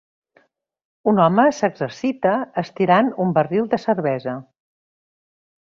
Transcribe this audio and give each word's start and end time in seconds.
Un 1.11 1.19
home 1.25 1.45
s'exercita 1.57 2.33
estirant 2.63 3.13
un 3.27 3.37
barril 3.39 3.71
de 3.75 3.81
cervesa. 3.87 4.35